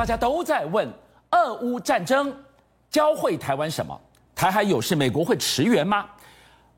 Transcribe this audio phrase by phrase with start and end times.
[0.00, 0.90] 大家都在问，
[1.32, 2.34] 俄乌战争
[2.88, 4.00] 教会台湾什么？
[4.34, 6.06] 台海有事，美国会驰援吗？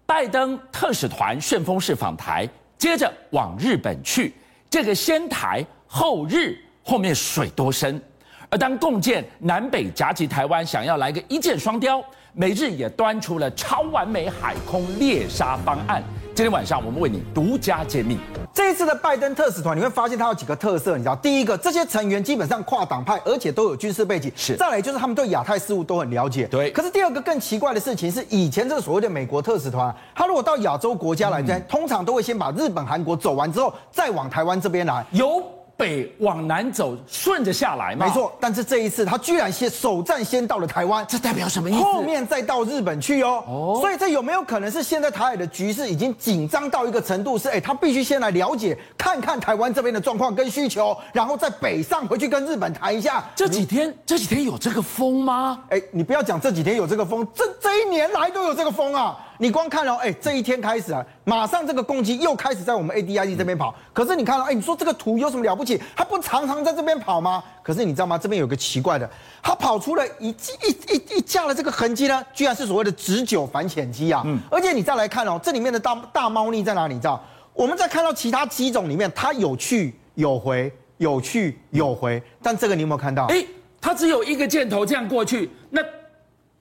[0.05, 4.35] 拜登特使团旋风式访台，接着往日本去，
[4.69, 8.03] 这个先台后日，后面水多深？
[8.51, 12.05] 而当共建南北夹击台湾，想要来个一箭双雕，
[12.35, 16.03] 美日也端出了超完美海空猎杀方案。
[16.35, 18.17] 今天晚上我们为你独家揭秘。
[18.55, 21.15] 这一次的拜登特使团，你会发现它有几个特色，你知道？
[21.17, 24.33] 第一个，这些成员基本上跨党派，而且都有军事背景。
[24.35, 24.57] 是。
[24.57, 26.47] 再来就是他们对亚太事务都很了解。
[26.47, 26.71] 对。
[26.71, 35.05] 可是第二个更奇怪的事情是，以前这个所谓的美国特使团，他如果到亚洲国家来，嗯、通常都会先把日本、韩国走完之后，再往台湾这边来。
[35.11, 35.43] 有。
[35.83, 38.07] 北往南走，顺着下来嘛。
[38.07, 41.81] 没错，但是这一次他居然先首站先到了台湾，这代表什么意思？
[41.81, 43.43] 后面再到日本去哦。
[43.47, 53.25] 哦，所以这有没有可能是现在台海的局势已经紧张到一个程度是，是哎，他必须先来了解看看台湾这边的状况跟需求，然后再北上回去跟日本谈一下。
[53.35, 55.59] 这几天这几天有这个风吗？
[55.71, 59.19] 哎，你不要讲这几天有这个风，这这一年来都有这个风啊。
[59.43, 63.75] 你光看哦，哎，这一天开始啊，马上这个攻击又开始在我们 ADIZ 这边跑。
[63.93, 65.83] 可是你看到，哎，你说这个图有什么了不起？
[65.97, 67.43] 它不常常在这边跑吗？
[67.61, 68.17] 可是你知道吗？
[68.17, 69.11] 这边有个奇怪的，
[69.43, 74.23] 它跑出了一一一一架的这个痕迹呢，居然是所谓的直九反潜机啊。
[74.25, 74.39] 嗯。
[74.49, 76.95] 而且你再来看哦，这里面的大大猫腻在哪里？
[76.95, 77.21] 你知道？
[77.53, 83.25] 我们在看到其他机种里面，它有去有回，有去有回，但这个你有没有看到？
[83.25, 83.45] 哎，
[83.81, 85.83] 它只有一个箭头这样过去，那。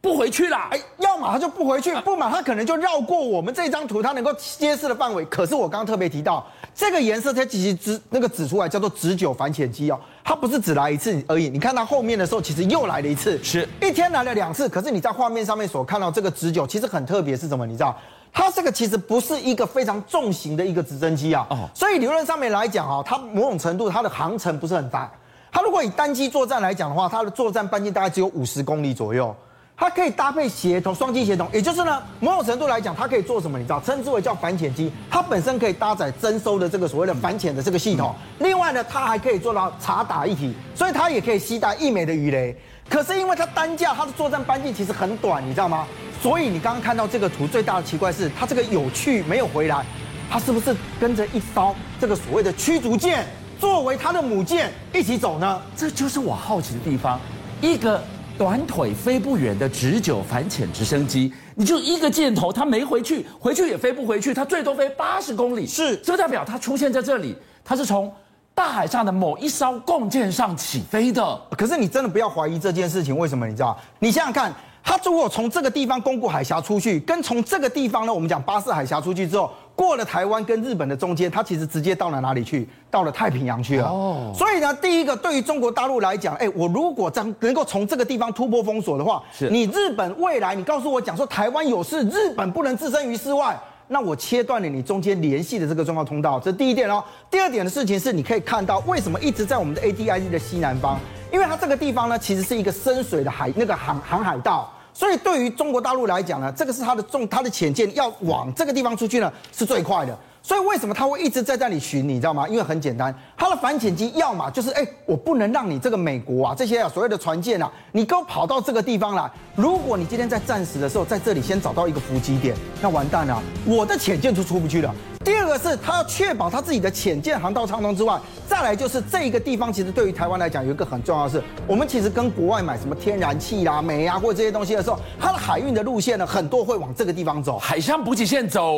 [0.02, 5.24] 不回去啦，哎，要么他就不回去，不嘛他可能就绕过我们这张图，它能够揭示的范围。
[5.26, 6.44] 可是我刚刚特别提到，
[6.74, 11.48] 这个颜色它其实指那个指出来叫做直九反潜机哦，它不是只来一次而已。
[11.50, 14.68] 你看它后面的时候，其实又来了一次，是一天来了两次。
[14.68, 17.64] 可是你在画面上面所看到这个直九，其实很特别是什么？
[17.68, 17.96] 你知道，
[18.34, 21.46] 它这个其实不是一个非常重型的一个直升机啊。
[21.52, 25.12] 哦，所以理论上面来讲啊，它某种程度它的航程不是很大。
[25.52, 29.36] 它如果以单机作战来讲的话，它的作战半径大概只有五十公里左右。
[29.82, 33.58] 它可以搭配协同双机协同，也就是呢，某种程度来讲，它可以做什么？
[33.58, 34.92] 你知道，称之为叫反潜机。
[35.10, 38.14] 它本身可以搭载征收的这个所谓的反潜的这个系统。
[38.38, 42.56] 另外呢，它还可以做到查打一体，所以它也可以携带一枚的鱼雷。
[42.88, 45.88] 可是因为它单价，它的作战半径其实很短，你知道吗？
[46.22, 49.84] 所以你刚刚看到这个图，最大的奇怪是它这个有趣没有回来，
[50.30, 53.26] 它是不是跟着一艘这个所谓的驱逐舰
[53.60, 55.60] 作为它的母舰一起走呢？
[55.76, 57.20] 这就是我好奇的地方，
[57.62, 58.00] 一个。
[58.42, 65.68] 短腿飞不远的直九反潜直升机，你就一个箭头，它没回去，回去也飞不回去，它最多飞八十公里。
[65.68, 68.12] 是，这代表它出现在这里，它是从
[68.56, 71.40] 大海上的某一艘共舰上起飞的。
[71.56, 73.46] 可是你真的不要怀疑这件事情，为什么？
[73.46, 73.80] 你知道？
[74.00, 74.52] 你想想看。
[74.84, 82.68] 他如果从这个地方宫古海峡出去，跟从这个地方呢，我们讲巴士海峡出去之后，过了台湾跟日本的中间，他其实直接到了哪里去？
[82.90, 83.88] 到了太平洋去了。
[83.88, 84.34] 哦。
[84.36, 97.04] 所以呢，第一个对于中国大陆来讲，哎，我如果能能够从这个地方突破封锁的话，是你日本未来你告诉我讲说台湾有事，日本不能置身于事外，那我切断了你中间联系的这个重要通道，这是第一点哦。
[97.30, 101.00] 第二点的事情是，你可以看到为什么一直在我们的 ADIZ 的西南方。
[101.32, 110.18] 因为它这个地方呢，其实是一个深水的海，那个航航海道，所以对于中国大陆来讲呢，这个是它的重，它的潜舰要往这个地方出去呢，是最快的。
[110.44, 112.10] 所以为什么他会一直在这里巡？
[112.10, 112.48] 你知道吗？
[112.48, 119.30] 因为很简单，他的反潜机要么就是哎，我不能让你这个美国啊这些啊所谓的船舰啊，你给我跑到这个地方来。
[119.56, 124.92] 如果你今天在战时的时候在这里先找到一个伏击点，那完蛋了，我的潜舰就出不去了。
[125.24, 138.74] 第二个是他要确保他自己的潜舰航道畅通之外，再来就是这一个地方其实对于台湾来讲有一个很重要的是，我们其实跟国外买什么天然气啊、煤啊或者这些东西的时候，它的海运的路线呢很多会往这个地方走，海上补给线走。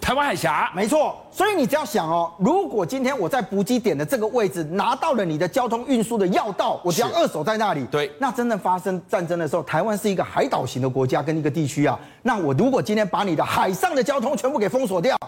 [0.00, 1.14] 台湾海峡，没错。
[1.30, 11.98] 所以你只要想哦，如果今天我在补给点的这个位置拿到了你的交通运输的要道，我只要二手在那里，对，那真正发生战争的时候，台湾是一个海岛型的国家跟一个地区啊。
[12.22, 15.18] 那我如果今天把你的海上的交通全部给封锁掉，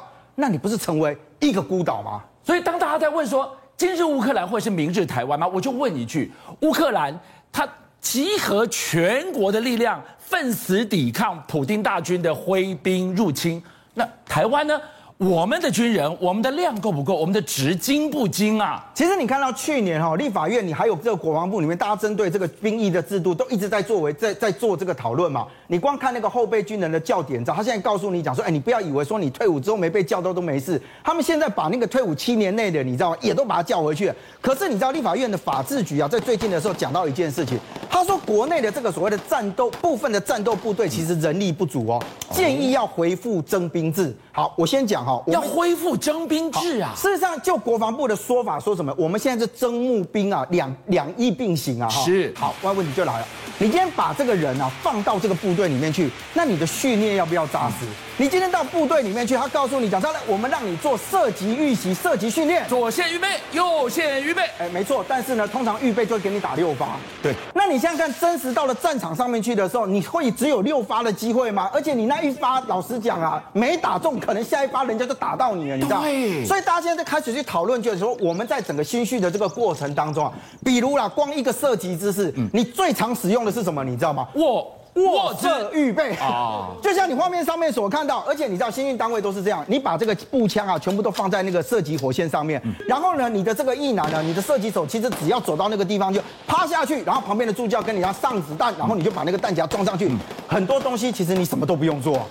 [0.40, 2.22] 那你不是成为一个孤岛吗？
[2.44, 5.48] 所以当大家在问说今日乌克兰会是明日台湾吗？
[5.48, 7.18] 我就问一句：乌克兰
[7.50, 7.68] 他
[8.00, 13.60] 集合全国的力量，奋死抵抗普丁大军的挥兵入侵。
[13.94, 14.80] 那台湾呢？
[15.18, 17.12] 我们的军人，我们的量够不够？
[17.12, 18.88] 我们的值精不精啊？
[18.94, 25.44] 其实你看到去年哈，立法院你还有这个国防部里面，大家针对这个兵役的制度，都一直在作为在在做这个讨论嘛。
[25.66, 30.80] 你光看那个后备军人的教典照，他现在告诉你讲说，哎，你不要以为说你退伍之后没被叫到都没事。
[31.02, 33.16] 他们现在把那个退伍七年内的，你知道吗？
[33.20, 34.12] 也都把他叫回去。
[34.40, 37.58] 可是你知道立法院的法制局啊，在最近的时候讲到一件事情。
[37.90, 42.00] 他说国内的这个所谓的战斗部分的战斗部队其实人力不足哦，
[42.30, 44.14] 建议要恢复征兵制。
[44.38, 46.94] 好，我先讲哈，要恢复征兵制啊。
[46.94, 48.94] 事实上，就国防部的说法说什么？
[48.96, 51.88] 我们现在是征募兵啊，两两翼并行啊。
[51.88, 52.32] 是。
[52.38, 53.26] 好，那问题就来了，
[53.60, 57.86] 你今天把这个人啊放到这个部队里面去，那你的训练要不要扎实？
[58.16, 64.42] 你今天到部队里面去，他告诉你讲，他来，我们让你做射击预习、射击训练，左线预备，右线预备。
[64.58, 65.04] 哎，没错。
[65.08, 66.96] 但是呢，通常预备就会给你打六发。
[67.20, 67.34] 对。
[67.54, 71.68] 那你现在看，真实到了战场上面去的时候，你会只有六发的机会吗？
[71.72, 76.00] 而且你那一发，老实讲啊，没打中，可能下一发人家就打到你了，你知道？
[76.02, 76.44] 对。
[76.44, 80.32] 所以大家现在就开始去讨论，就是说我们在整个新训的这个过程当中啊，
[80.64, 83.82] 比如啦，光一个射击姿势，嗯，你最常使用的是什么？
[83.82, 84.28] 你知道吗？
[84.34, 84.74] 我。
[84.94, 100.10] 卧射预备啊， 就像你画面上面所看到，而且你知道新训单位都是这样，你把这个步枪啊全部都放在那个射击火线上面，然后呢，你的这个翼男呢，你的射击手其实只要走到那个地方就趴下去，然后旁边的助教跟你要上子弹，然后你就把那个弹夹装上去，
[100.48, 102.26] 很多东西其实你什么都不用做，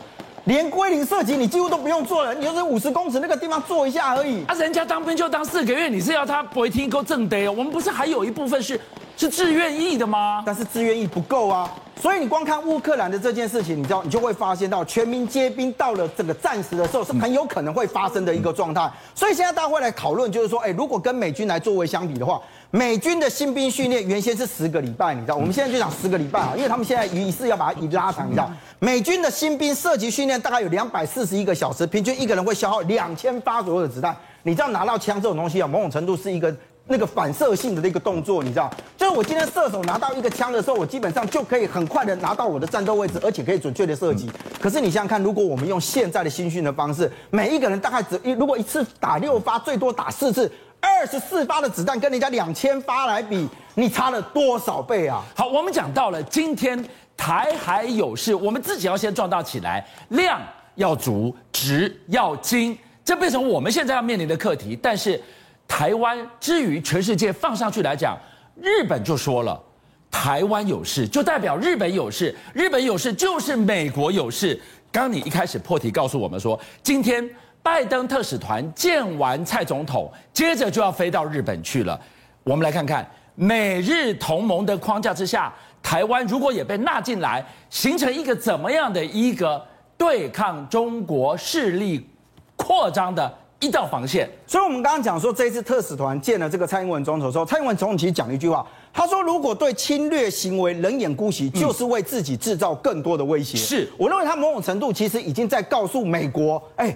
[0.47, 4.45] 连归零射击你几乎都不用做了，你就是五十公尺那个地方做一下而已。
[4.45, 7.53] 啊，人家当兵就当四个月，你是要他不会听够正得哦？
[7.57, 8.79] 我们不是还有一部分是
[9.17, 10.41] 是志愿役的吗？
[10.45, 11.69] 但是志愿役不够啊。
[12.01, 18.89] 所以你光看乌克兰的这件事情，你知道，你就会发现到全民皆兵到了这个战时的时候，是很有可能会发生的一个状态。
[19.13, 22.39] 所以现在大家会来讨论，就是说，哎，如果跟美军来作为相比的话，
[22.71, 34.15] 美军的新兵训练原先是十个礼拜，你知道，我们现在就讲十个礼拜啊，因为他们现在于是要把它一拉长，你知道，美军的新兵射击训练大概有两百四十一个小时，平均一个人会消耗两千发左右的子弹。
[34.43, 36.55] 你知道拿到枪这种东西啊，某种程度是一个。
[36.89, 44.31] 那个反射性的那个动作，你知道，就是我今天射手拿到一个枪的时候，我基本上就可以很快的拿到我的战斗位置，而且可以准确的射击。
[44.61, 50.49] 可是你想想看，如果我们用现在的新训的方式，每一个人大概只一，如果一次打六发，最多打四次，
[50.79, 55.24] 二十四发的子弹跟人家两千发来比，你差了多少倍啊？
[55.35, 56.83] 好，我们讲到了今天
[57.15, 60.41] 台海有事，我们自己要先壮大起来，量
[60.75, 64.77] 要足，质要精，这变成我们现在要面临的课题。
[64.81, 65.21] 但是。
[65.69, 68.18] 台湾至于全世界放上去来讲，
[68.56, 69.62] 日本就说了，
[70.09, 74.57] 台湾有事就代表日本有事，日本有事就是美国有事。
[74.94, 77.29] 刚你一开始破题告诉我们说，今天
[77.67, 81.99] 拜登特使团见完蔡总统，接着就要飞到日本去了。
[82.45, 83.05] 我们来看看
[83.35, 85.53] 美日同盟的框架之下，
[85.83, 89.61] 台湾如果也被纳进来，形成一个怎么样的一个
[89.97, 92.07] 对抗中国势力
[92.55, 93.37] 扩张的？
[93.59, 106.95] 一道防线，所以我们刚刚讲说，这一次特使团见了这个蔡英文总统的时候，蔡英文总统其实讲了一句话，他说：“如果对侵略行为冷眼姑息，就是为自己制造更多的威胁。”是，我认为他某种程度其实已经在告诉美国，哎，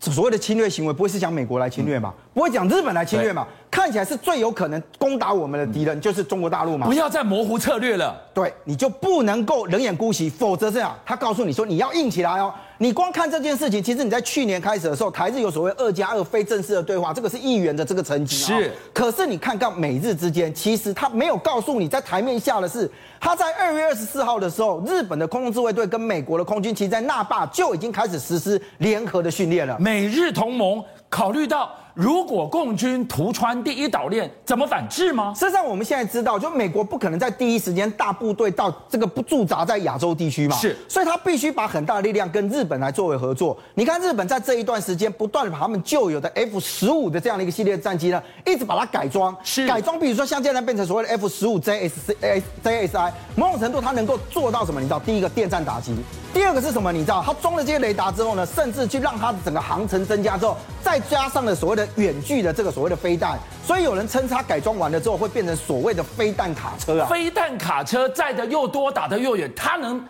[0.00, 3.46] 所谓的侵略行为不会是讲美国来侵略嘛，不会讲日本来侵略嘛，
[3.80, 6.86] 看起来是最有可能攻打我们的敌人就是中国大陆嘛。
[6.86, 12.52] 不要再模糊策略了，对，你就不能够冷眼姑息，否则这样，他告诉你说你要硬起来哦。
[12.76, 18.36] 你光看这件事情，其实你在去年开始的时候，台日有所谓二加二非正式的对话，这个是议员的这个层级。
[18.36, 29.78] 是，可是你看看美日之间，其实他没有告诉你在台面下的是，他在二月二十四号的时候，日本的空中自卫队跟美国的空军，其实在那霸就已经开始实施联合的训练了。
[29.80, 31.74] 美日同盟考虑到。
[31.94, 35.32] 如果共军突穿第一岛链，怎么反制吗？
[35.34, 43.56] 事实上，我们现在知道，就美国不可能在第一时间大部队到这个不驻扎在亚洲地区嘛，是，所以他必须把很大的力量跟日本来作为合作。
[43.74, 52.14] 你看，日本在这一段时间不断的把他们旧有的 F 十五的这样的一个系列战机呢，一直把它改装，是改装，比如说像现在变成所谓的 F 十五 JSC
[52.62, 54.80] JSI，某种程度它能够做到什么？
[54.80, 55.94] 你知道，第一个电站打击。
[56.32, 56.92] 第二个是什么？
[56.92, 67.06] 你知道，它装了这些雷达之后呢，甚至去让它的整个航程增加之后，再加上了所谓的远距的这个所谓的飞弹，所以有人称它改装完了之后会变成所谓的飞弹卡车啊。
[67.08, 70.02] 飞弹卡车载的又多，打的又远，它能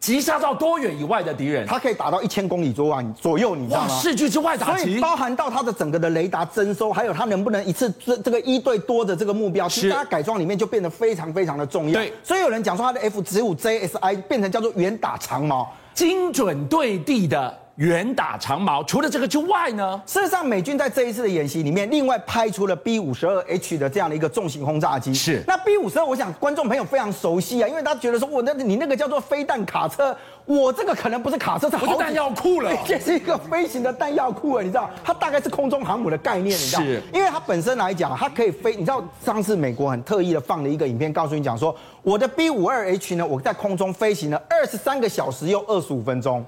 [0.00, 1.66] 击杀到多远以外的敌人？
[1.66, 3.98] 它可以打到一千公里左外，左右，你知道吗？
[4.00, 11.94] 视距之外打击，所以包含到它的整个的雷达征收，还有它能不能一次这这个一对多的这个目标，其实它改装里面就变得非常非常的重要。
[11.94, 15.68] 对，所以有人讲说它的 F 十五 JSI 变成叫做远打长矛。
[15.94, 20.02] 精准对地的远打长矛，除了这个之外呢？
[20.04, 25.14] 事实上，美军在这一次的演习里面，另外拍出了 B 五十二 H 的这样的一个重型轰炸机。
[25.14, 25.44] 是。
[25.46, 32.76] 那 B 五十二，我想观众朋友非常熟悉啊，因为他觉得说，我那你那个叫做飞弹卡车，我这个可能不是卡车，是好弹药库了。
[32.84, 34.90] 这是一个飞行的弹药库啊，你知道？
[35.04, 36.82] 它大概是空中航母的概念，你知道？
[36.82, 37.00] 是。
[37.14, 38.74] 因为它本身来讲，它可以飞。
[38.74, 46.44] 你知道，上次美国很特意的放了一个影片，告诉你讲说，我的 B 五二 H 呢，我在空中飞行了二十三个小时又二十五分钟。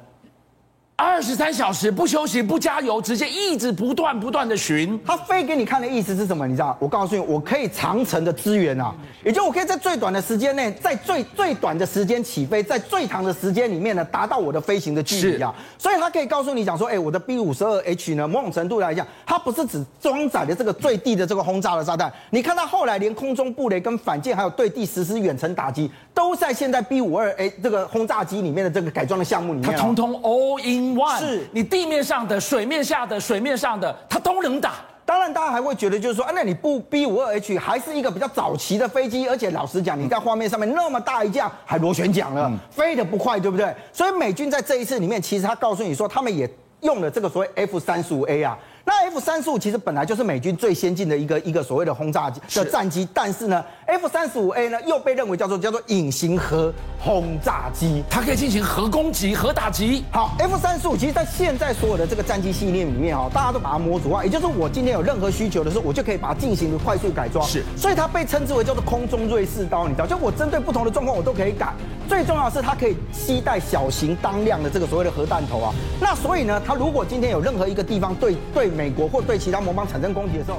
[1.00, 5.00] 二十三小时不休息不加油，直接一直不断不断的巡。
[5.02, 6.46] 他飞给你看的意思是什么？
[6.46, 6.76] 你知道？
[6.78, 15.54] 我告诉你，我可以长程的支援啊，也就我可以在最短的时间内，在最最短的时间起飞，在最长的时间里面呢，达到我的飞行的距离啊。
[15.78, 22.12] 所以他可以告诉你讲说，哎，我的 B 五十二 H 呢，某种程度来讲，它不是只装载的这个最地的这个轰炸的炸弹。
[22.28, 29.70] 你看它后来连空中布雷跟反舰，还有对地实施远程打击，都在现在 B 五二 A 这个轰炸机里面的这个改装的项目里面。
[29.70, 34.74] 它通通 all in 是你地面上的、水面下的、水面上的，它都能打。
[35.04, 43.74] 当然，大家还会觉得就是说，啊，那你不 B 五二 H 还是一个比较早期的飞机，而且老实讲，你在画面上面那么大一架，还螺旋桨了，嗯、飞得不快，对不对？
[43.92, 46.48] 所以美军在这一次里面，其实他告诉你说，他们也
[46.82, 48.56] 用了这个所谓 F 三十五 A 啊。
[48.84, 60.04] 那 F 三十五其实本来就是美军最先进的一个一个所谓的轰炸机的战机，但是呢，F 三十五 A 呢又被认为叫做叫做隐形核轰炸机，它可以进行核攻击、核打击。
[60.12, 67.44] 好，F 三十五其实在现在所有的这个战机系列里面哈，大家都把它模组化，也就是我今天有任何需求的时候，我就可以把它进行快速改装。
[67.46, 71.74] 是，所以它被称之为叫做空中瑞士刀，你知道，就我针对不同的状况我都可以改。
[72.08, 75.74] 最重要的是它可以携带小型当量的这个所谓的核弹头啊。
[76.00, 80.58] 那所以呢，它如果今天有任何一个地方对对美国或对其他盟邦产生攻击的时候，